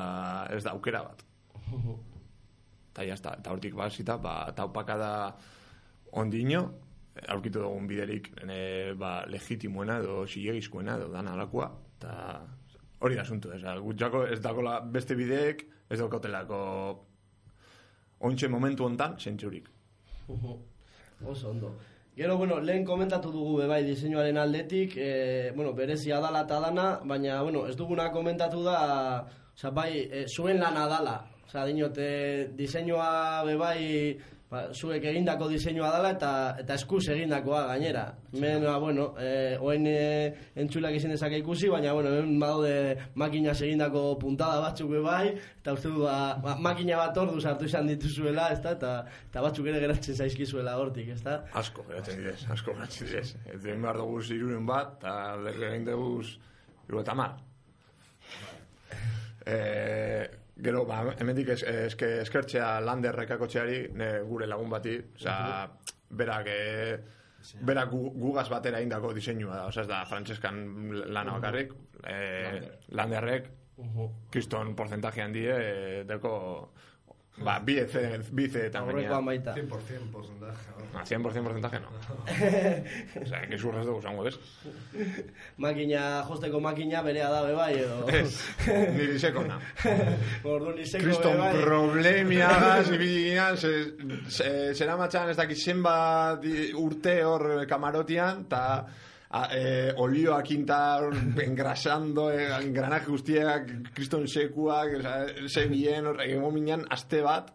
ez 0.55 0.63
da 0.63 0.75
aukera 0.75 1.03
bat. 1.03 1.25
Eta 2.89 3.05
jazta, 3.05 3.35
eta 3.39 3.51
hortik 3.53 3.75
basita, 3.77 4.17
ba, 4.17 4.51
taupaka 4.57 4.95
da 4.97 5.11
ondino, 6.19 6.63
aurkitu 7.29 7.61
dugun 7.61 7.85
biderik 7.87 8.31
e, 8.41 8.95
ba, 8.97 9.11
legitimoena 9.29 9.99
edo 10.01 10.23
zilegizkoena 10.25 10.95
edo 10.97 11.11
dana 11.13 11.35
alakoa, 11.37 11.69
eta 11.97 12.15
hori 13.05 13.15
da 13.15 13.23
asuntu, 13.23 13.53
ez, 13.55 13.61
gutxako 13.85 14.23
ez 14.33 14.39
dakola 14.43 14.79
beste 14.81 15.15
bideek, 15.19 15.63
ez 15.89 15.99
daukotelako 16.01 16.59
ontxe 18.27 18.49
momentu 18.51 18.89
hontan 18.89 19.15
zentzurik. 19.19 19.69
Oso 21.31 21.49
ondo. 21.51 21.73
Gero, 22.19 22.35
bueno, 22.35 22.59
lehen 22.59 22.83
komentatu 22.83 23.29
dugu 23.31 23.53
bebai 23.61 23.77
diseinuaren 23.87 24.35
aldetik, 24.41 24.97
e, 24.99 25.53
bueno, 25.55 25.69
berezia 25.71 26.17
dala 26.19 26.41
eta 26.43 26.57
dana, 26.59 26.87
baina, 27.07 27.37
bueno, 27.45 27.61
ez 27.71 27.77
duguna 27.79 28.09
komentatu 28.11 28.59
da, 28.65 28.79
oza, 29.55 29.71
bai, 29.71 30.01
e, 30.03 30.25
zuen 30.27 30.59
lana 30.59 30.83
dala. 30.91 31.13
Oza, 31.45 31.63
dinot, 31.69 31.95
e, 31.95 32.49
diseinua 32.59 33.45
bebai, 33.47 34.17
ba, 34.49 34.63
zuek 34.73 35.03
egindako 35.11 35.47
diseinua 35.51 35.91
dala 35.93 36.11
eta 36.15 36.31
eta 36.61 36.75
eskuz 36.79 37.03
egindakoa 37.13 37.61
gainera. 37.69 38.05
Hemen, 38.33 38.65
ba, 38.65 38.77
bueno, 38.81 39.09
e, 39.21 39.57
oen 39.61 39.85
e, 39.89 39.99
entzulak 40.63 40.97
izin 40.97 41.13
dezake 41.13 41.39
ikusi, 41.43 41.69
baina, 41.69 41.93
bueno, 41.93 42.13
hemen 42.17 42.39
badaude 42.41 42.73
makinaz 43.21 43.59
egindako 43.61 44.03
puntada 44.21 44.59
batzuk 44.63 44.89
bebai, 44.95 45.35
eta 45.61 45.75
uste 45.77 45.93
du, 45.93 46.03
ba, 46.07 46.17
ba, 46.43 46.55
makina 46.69 46.97
bat 47.03 47.21
ordu 47.21 47.41
sartu 47.41 47.69
izan 47.69 47.89
dituzuela, 47.91 48.49
ezta, 48.55 48.73
eta, 48.77 48.95
eta 49.29 49.45
batzuk 49.45 49.69
ere 49.69 49.83
geratzen 49.85 50.17
zaizkizuela 50.17 50.77
hortik, 50.81 51.13
ezta? 51.17 51.39
Asko 51.61 51.85
geratzen 51.91 52.21
direz, 52.23 52.39
asko 52.49 52.75
geratzen 52.77 53.11
direz. 53.11 53.29
Ez 53.45 53.61
egin 53.61 53.85
behar 53.85 54.01
dugu 54.01 54.23
iruren 54.33 54.65
bat, 54.69 54.97
eta 54.99 55.15
lege 55.45 55.69
egin 55.73 55.87
dugu 55.91 56.17
iru 56.89 57.05
eta 57.05 57.17
mar. 57.17 57.37
E, 59.45 59.57
gero, 60.63 60.83
ba, 60.87 61.01
hemendik 61.19 61.53
es, 61.55 61.63
eske, 61.63 62.09
eskertzea 62.23 62.79
landerrek 62.83 63.31
akotxeari 63.35 63.79
ne, 63.97 64.09
gure 64.27 64.47
lagun 64.49 64.69
bati, 64.71 64.97
osea, 65.15 65.69
berak, 66.19 66.49
e, 66.51 66.97
berak 67.65 67.91
gu, 67.93 68.01
gugaz 68.19 68.47
batera 68.51 68.81
indako 68.83 69.13
diseinua 69.15 69.55
da, 69.55 69.65
osea, 69.71 69.85
ez 69.85 69.91
da, 69.91 70.03
Francescan 70.09 70.61
lana 71.07 71.37
bakarrik, 71.37 71.73
e, 72.03 72.19
landerrek, 72.99 73.49
kriston 74.33 74.75
porcentaje 74.75 75.23
handie, 75.23 75.55
e, 75.55 76.03
deko, 76.09 76.33
ba, 77.43 77.59
bi 77.63 77.77
eze, 77.79 78.19
bi 78.31 78.45
ezeetan 78.49 78.83
Aurrekoan 78.89 79.25
baita. 79.25 79.53
100% 79.55 80.11
porcentaje. 80.11 80.67
¿no? 80.75 80.99
Ah, 80.99 81.03
100% 81.05 81.43
porcentaje 81.43 81.79
no. 81.79 81.89
o 83.21 83.25
sea, 83.27 83.41
que 83.47 83.57
zurrez 83.57 83.85
dugu 83.85 84.01
zango, 84.01 84.27
ez? 84.27 84.35
Makina, 85.57 86.23
josteko 86.27 86.59
makina 86.59 87.01
berea 87.05 87.29
da 87.29 87.43
bebai 87.45 87.75
edo. 87.77 87.99
Ez, 88.09 88.39
niri 88.67 89.19
sekona. 89.21 89.59
Ordu 90.43 90.73
niseko 90.77 91.03
Kriston 91.05 91.37
bebai. 91.37 91.61
problemiagaz, 91.63 92.89
ibiginan, 92.97 93.59
zera 94.73 94.97
matxan 94.97 95.29
ez 95.29 95.37
dakit 95.37 95.57
zenbat 95.61 96.43
i- 96.49 96.71
urte 96.73 97.19
hor 97.23 97.65
kamarotian, 97.69 98.45
eta 98.47 98.63
a, 99.29 99.47
e, 99.53 99.93
olioak 99.97 100.51
inta 100.51 100.97
hor 100.97 101.15
engrasando, 101.43 102.31
e, 102.31 102.47
engranaje 102.63 103.05
guztiak, 103.11 103.93
kriston 103.93 104.27
sekuak, 104.27 104.95
ze 105.47 105.67
bien, 105.67 106.05
hor, 106.05 106.21
egon 106.25 106.53
minan, 106.53 106.85
aste 106.89 107.21
bat, 107.21 107.53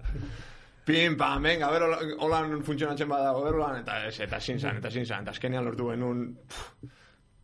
Pim, 0.85 1.17
pam, 1.17 1.43
venga, 1.43 1.71
hola- 1.73 1.99
holan 2.21 2.63
funtzionatzen 2.63 3.09
badago, 3.09 3.41
a 3.41 3.45
ver, 3.45 3.55
holan, 3.55 3.79
eta 3.81 4.07
ez, 4.07 4.21
eta 4.21 4.39
sin 4.39 4.61
zan, 4.61 4.77
eta 4.77 4.91
sin 4.91 5.07
zan, 5.07 5.23
eta 5.25 5.33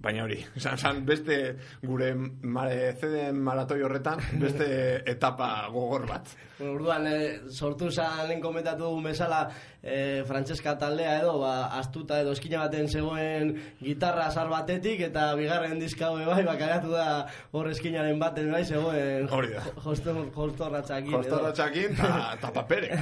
Baina 0.00 0.22
hori, 0.24 0.38
esan, 0.56 0.78
esan 0.78 1.02
beste 1.04 1.36
gure 1.84 2.14
mare, 2.16 2.94
zeden 2.96 3.40
maratoi 3.44 3.82
horretan, 3.84 4.22
beste 4.40 4.68
etapa 5.14 5.68
gogor 5.72 6.06
bat. 6.08 6.30
Bueno, 6.58 6.74
Orduan, 6.78 7.06
eh, 7.08 7.40
sortu 7.52 7.90
zan 7.90 8.26
lehen 8.28 8.40
komentatu 8.40 8.84
dugun 8.86 9.04
bezala 9.10 9.42
eh, 9.82 10.22
Frantseska 10.28 10.74
taldea 10.80 11.18
edo, 11.20 11.38
ba, 11.40 11.66
astuta 11.78 12.20
edo 12.20 12.32
eskina 12.36 12.62
baten 12.64 12.88
zegoen 12.88 13.52
gitarra 13.80 14.30
zar 14.30 14.48
batetik 14.52 15.00
eta 15.08 15.34
bigarren 15.36 15.78
diska 15.80 16.08
hau 16.08 16.16
bai, 16.30 16.44
bakaratu 16.48 16.92
da 16.92 17.26
hor 17.52 17.68
eskinaren 17.72 18.18
baten 18.20 18.52
bai, 18.52 18.64
zegoen 18.64 19.28
Hori 19.32 19.52
da. 19.52 19.64
jostorratxakin 19.84 21.12
Jostorratxakin 21.12 21.92
eta 21.96 22.38
ta 22.40 22.52
paperek. 22.56 22.96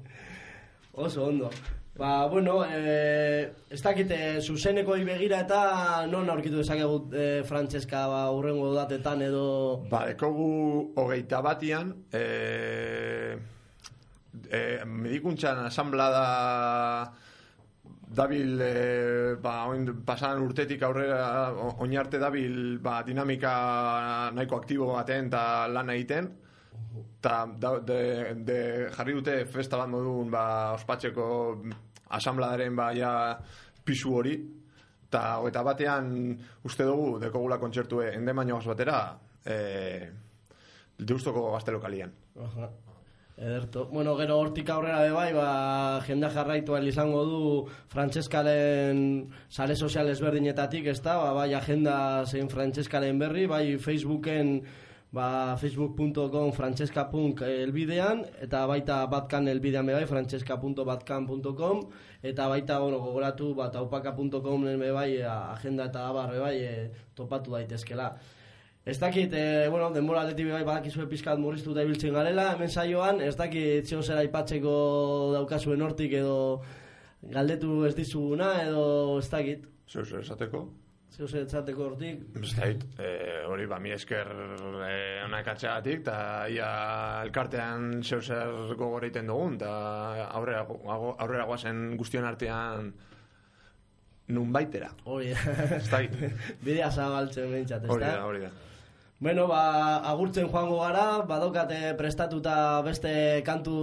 Oso 1.00 1.24
ondo. 1.28 1.50
Ba, 1.96 2.26
bueno, 2.28 2.64
eh, 2.64 3.52
ez 3.68 3.82
dakite 3.82 4.40
zuzeneko 4.40 4.94
begira 5.04 5.40
eta 5.44 6.06
non 6.06 6.30
aurkitu 6.30 6.62
dezakegu 6.62 7.10
eh, 7.12 7.42
Frantseska 7.44 8.06
ba, 8.08 8.20
urrengo 8.32 8.70
datetan 8.74 9.20
edo... 9.26 9.82
Ba, 9.90 10.06
ekogu 10.08 10.94
hogeita 10.96 11.42
batian, 11.42 11.92
e, 12.14 13.36
e, 14.48 14.62
medikuntzan 14.86 15.66
asamblada 15.66 17.12
dabil, 18.08 18.54
e, 18.62 19.34
ba, 19.42 19.66
oin, 19.68 19.84
pasadan 20.06 20.46
urtetik 20.46 20.82
aurrera, 20.86 21.50
oinarte 21.82 22.22
dabil, 22.22 22.78
ba, 22.78 23.02
dinamika 23.04 24.30
nahiko 24.32 24.62
aktibo 24.62 24.94
baten 24.94 25.28
eta 25.28 25.42
lan 25.68 25.92
egiten, 25.98 26.30
eta 26.98 27.34
da, 27.58 27.74
de, 27.80 28.00
de, 28.46 28.60
jarri 28.96 29.14
dute 29.18 29.44
festa 29.46 29.78
bat 29.80 29.88
modun 29.88 30.30
ba, 30.30 30.44
ospatzeko 30.78 31.26
asambladaren 32.18 32.76
ba, 32.76 32.90
ja, 32.96 33.12
pisu 33.84 34.14
hori, 34.18 34.34
eta 35.10 35.22
hogeita 35.40 35.62
batean 35.66 36.12
uste 36.66 36.86
dugu 36.86 37.18
dekogula 37.22 37.58
kontzertue 37.58 38.12
endemaino 38.14 38.60
batera 38.66 39.00
e, 39.44 39.56
deustoko 40.98 41.50
gazte 41.52 41.72
lokalian. 41.72 42.12
Aha. 42.38 42.70
Ederto. 43.40 43.86
Bueno, 43.88 44.12
gero 44.18 44.36
hortik 44.36 44.68
aurrera 44.68 45.00
be 45.00 45.12
bai, 45.16 45.30
ba, 45.32 46.02
jendea 46.04 46.28
jarraitu 46.34 46.76
izango 46.84 47.24
du 47.24 47.40
Frantseskaren 47.88 49.30
sare 49.48 49.74
sozial 49.74 50.10
ezberdinetatik, 50.10 50.86
ezta? 50.92 51.16
Ba, 51.16 51.32
bai 51.32 51.54
agenda 51.54 52.26
zein 52.26 52.50
Frantseskaren 52.50 53.18
berri, 53.18 53.46
bai 53.46 53.78
Facebooken 53.78 54.60
ba, 55.12 55.56
facebook.com 55.58 56.52
frantseska.punk 56.54 57.40
elbidean, 57.42 58.24
eta 58.42 58.64
baita 58.70 59.00
batkan 59.10 59.48
elbidean 59.48 59.86
be 59.86 59.92
bai, 59.96 60.06
frantseska.batkan.com, 60.06 61.80
eta 62.22 62.48
baita, 62.48 62.78
bueno, 62.78 62.98
gogoratu, 63.00 63.54
ba, 63.54 63.70
taupaka.com 63.70 64.64
be 64.78 64.90
bai, 64.92 65.20
a- 65.22 65.52
agenda 65.52 65.86
eta 65.90 66.08
abar 66.08 66.30
be 66.30 66.38
bai, 66.38 66.56
e, 66.62 66.90
topatu 67.14 67.50
daitezkela. 67.52 68.12
Ez 68.84 68.98
dakit, 68.98 69.32
e, 69.34 69.68
bueno, 69.68 69.90
denbora 69.92 70.22
aldetik 70.22 70.48
bai 70.50 70.62
badakizue 70.64 71.06
pizkat 71.08 71.38
murriztuta 71.38 71.82
ibiltzen 71.84 72.14
garela, 72.14 72.54
hemen 72.54 72.70
saioan, 72.70 73.20
ez 73.20 73.34
dakit 73.36 73.86
zeo 73.86 74.00
zera 74.02 74.20
aipatzeko 74.24 75.32
daukazuen 75.34 75.82
hortik 75.82 76.12
edo 76.12 76.62
galdetu 77.22 77.84
ez 77.84 77.94
dizuguna 77.94 78.54
edo 78.62 79.18
ez 79.18 79.28
dakit, 79.30 79.66
Zer, 79.90 80.04
zer, 80.06 80.20
esateko? 80.22 80.68
Zeo 81.10 81.26
zer 81.28 81.44
etzateko 81.44 81.86
hortik. 81.88 82.22
Ez 82.40 82.52
dakit, 82.56 82.86
e, 83.02 83.10
hori 83.50 83.66
ba, 83.70 83.78
mi 83.82 83.92
esker 83.94 84.30
e, 84.86 84.94
onak 85.26 85.52
atxegatik, 85.54 86.02
eta 86.04 86.16
ia 86.52 86.70
elkartean 87.26 88.02
zeu 88.02 88.20
zer 88.22 88.74
gogor 88.76 89.06
egiten 89.08 89.30
dugun, 89.30 89.58
eta 89.60 89.72
aurrera, 90.38 90.64
aurrera 91.18 91.46
guazen 91.50 91.96
guztion 92.00 92.28
artean 92.28 92.92
nun 94.30 94.52
baitera. 94.54 94.92
Hori 95.10 95.32
Ez 95.34 95.86
dakit. 95.90 96.16
Bidea 96.64 96.90
zabaltzen 96.90 97.50
behintzat, 97.50 97.84
ez 97.84 97.90
Hori 97.90 98.06
da? 98.06 98.16
da, 98.16 98.26
hori 98.28 98.44
da. 98.46 98.52
Bueno, 99.20 99.42
ba, 99.48 99.98
agurtzen 100.08 100.46
joango 100.48 100.78
gara, 100.80 101.20
badokate 101.28 101.90
prestatuta 101.98 102.54
beste 102.86 103.10
kantu 103.44 103.74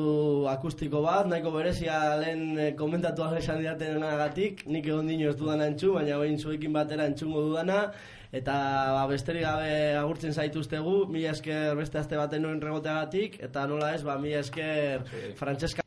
akustiko 0.50 1.04
bat, 1.04 1.30
nahiko 1.30 1.52
berezia 1.54 2.00
lehen 2.18 2.58
eh, 2.58 2.72
komentatu 2.80 3.22
esan 3.38 3.62
didaten 3.62 4.02
agatik, 4.02 4.66
nik 4.66 4.90
egon 4.90 5.06
dino 5.06 5.30
ez 5.30 5.38
dudana 5.38 5.70
entzu, 5.70 5.94
baina 5.94 6.18
behin 6.18 6.40
zuekin 6.42 6.74
batera 6.74 7.06
entzungo 7.06 7.46
dudana, 7.52 7.94
eta 8.34 8.58
ba, 8.98 9.06
besterik 9.14 9.46
gabe 9.46 9.96
agurtzen 10.02 10.34
zaituztegu, 10.34 11.06
mila 11.06 11.38
esker 11.38 11.76
beste 11.78 12.02
aste 12.02 12.18
baten 12.18 12.42
noen 12.42 12.60
regoteagatik, 12.60 13.38
eta 13.38 13.70
nola 13.70 13.94
ez, 13.94 14.02
ba, 14.02 14.18
mila 14.18 14.42
esker 14.42 15.06
Frantseska 15.38 15.87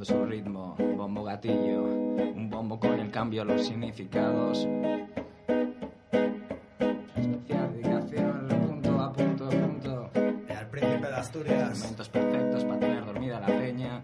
Siguiendo 0.00 0.04
su 0.04 0.24
ritmo, 0.30 0.76
bombo 0.96 1.24
gatillo, 1.24 1.82
un 1.84 2.48
bombo 2.48 2.78
con 2.80 2.98
el 2.98 3.10
cambio 3.10 3.44
los 3.44 3.66
significados. 3.66 4.66
Especial 7.16 7.72
dedicación, 7.74 8.48
punto 8.48 9.00
a 9.00 9.12
punto, 9.12 9.48
punto. 9.50 10.10
Al 10.48 10.66
príncipe 10.70 11.06
de 11.06 11.14
Asturias. 11.14 11.78
Momentos 11.80 12.08
perfectos 12.08 12.64
para 12.64 12.80
tener 12.80 13.04
dormida 13.04 13.40
la 13.40 13.46
peña. 13.46 14.02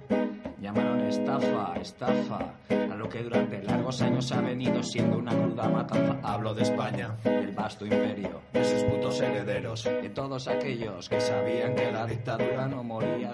Llamaron 0.60 1.00
estafa, 1.00 1.74
estafa, 1.80 2.54
a 2.68 2.94
lo 2.94 3.08
que 3.08 3.22
durante 3.22 3.62
largos 3.62 4.02
años 4.02 4.30
ha 4.32 4.40
venido 4.42 4.82
siendo 4.82 5.16
una 5.18 5.32
cruda 5.32 5.68
matanza. 5.68 6.18
Hablo 6.22 6.52
de 6.54 6.62
España, 6.62 7.16
del 7.24 7.52
vasto 7.52 7.86
imperio, 7.86 8.42
De 8.52 8.64
sus 8.64 8.82
putos 8.84 9.20
herederos. 9.20 9.84
de 9.84 10.10
todos 10.10 10.46
aquellos 10.48 11.08
que 11.08 11.20
sabían 11.20 11.74
que 11.74 11.90
la 11.90 12.04
dictadura 12.06 12.66
no 12.66 12.82
moría. 12.82 13.32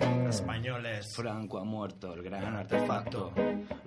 Españoles. 0.00 1.12
Franco 1.14 1.58
ha 1.58 1.64
muerto, 1.64 2.14
el 2.14 2.22
gran 2.22 2.54
artefacto. 2.54 3.32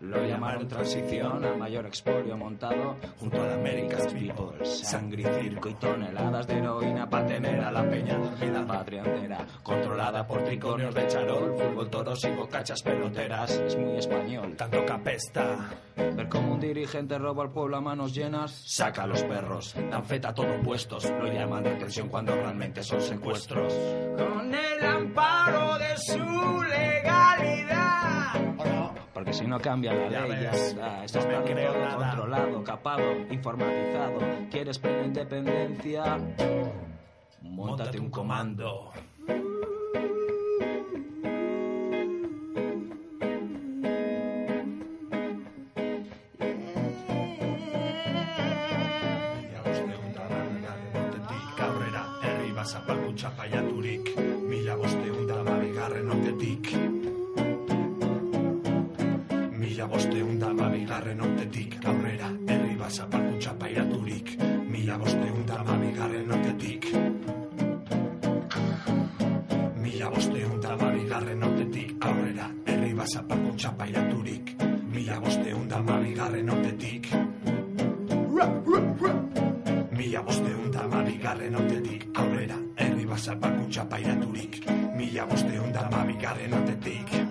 Lo 0.01 0.25
llamaron 0.25 0.67
transición 0.67 1.43
al 1.45 1.57
mayor 1.57 1.85
expolio 1.85 2.35
montado 2.35 2.97
junto 3.19 3.41
a 3.41 3.47
la 3.47 3.53
America's 3.53 4.07
People. 4.13 4.65
Sangre 4.65 5.21
y 5.21 5.41
circo 5.41 5.69
y 5.69 5.73
toneladas 5.75 6.45
de 6.47 6.57
heroína 6.57 7.09
para 7.09 7.25
tener 7.25 7.61
a 7.61 7.71
la 7.71 7.89
peña 7.89 8.17
dormida 8.17 8.65
patria 8.67 9.03
entera. 9.03 9.45
Controlada 9.63 10.27
por 10.27 10.43
triconios 10.43 10.93
de 10.93 11.07
charol, 11.07 11.55
fútbol, 11.57 11.89
toros 11.89 12.23
y 12.25 12.31
bocachas 12.31 12.81
peloteras. 12.81 13.51
Es 13.51 13.77
muy 13.77 13.97
español. 13.97 14.55
Tanto 14.57 14.85
capesta. 14.85 15.69
Ver 15.95 16.27
cómo 16.27 16.55
un 16.55 16.59
dirigente 16.59 17.17
roba 17.17 17.43
al 17.43 17.51
pueblo 17.51 17.77
a 17.77 17.81
manos 17.81 18.13
llenas, 18.13 18.51
saca 18.65 19.03
a 19.03 19.07
los 19.07 19.23
perros, 19.23 19.75
dan 19.89 20.03
feta 20.03 20.29
a 20.29 20.33
todo 20.33 20.61
puestos, 20.61 21.09
lo 21.09 21.27
llaman 21.27 21.63
detención 21.63 22.09
cuando 22.09 22.35
realmente 22.35 22.83
son 22.83 23.01
secuestros. 23.01 23.73
Con 24.17 24.53
el 24.53 24.83
amparo 24.83 25.77
de 25.77 25.97
su 26.05 26.63
legalidad. 26.63 28.33
Porque 29.13 29.33
si 29.33 29.45
no 29.45 29.59
cambia 29.59 29.93
la 29.93 30.09
Ya 30.09 30.21
ley, 30.25 30.43
ya 30.43 30.51
está. 30.51 31.03
Esto 31.05 31.19
no 31.19 31.27
me 31.27 31.33
está 31.33 31.45
creo 31.53 31.73
todo 31.73 31.83
nada. 31.85 32.07
controlado, 32.09 32.63
capado, 32.63 33.03
informatizado. 33.31 34.19
¿Quieres 34.51 34.79
plena 34.79 35.05
independencia? 35.05 36.19
Móntate 37.41 37.99
un 37.99 38.09
comando. 38.09 38.91
Urtetik. 56.33 56.73
Mila 59.59 59.87
bosteun 59.87 60.39
da 60.39 60.53
babigarren 60.53 61.21
urtetik 61.21 61.77
aurrera 61.85 62.29
herri 62.47 62.75
bazapalku 62.77 63.37
txapaiaturik 63.39 64.33
Mila 64.69 64.97
bosteun 64.97 65.45
da 65.47 65.63
babigarren 65.63 66.31
urtetik. 66.31 66.87
Mila 69.81 70.09
bosteun 70.09 70.61
da 70.61 70.75
babigarren 70.77 71.43
urtetik 71.43 71.95
aurrera 72.01 72.49
herri 72.65 72.93
bazapalku 72.93 73.55
txapairaturik. 73.57 74.55
Mila 74.93 75.19
bosteun 75.19 75.67
da 75.69 75.81
babigarren 75.81 76.49
urtetik. 76.49 77.09
Mila 79.97 80.21
bosteun 80.21 80.71
da 80.71 80.87
mabigarren 80.87 81.55
otetik 81.55 82.07
aurrera 82.15 82.57
herri 82.77 83.05
bazapalku 83.05 83.69
txapairaturik. 83.69 84.63
Mila 84.65 84.72
bosteun 85.25 85.71
da 85.73 85.89
mabigarren 85.91 86.53
otetik 86.53 87.11
Mila 87.11 87.22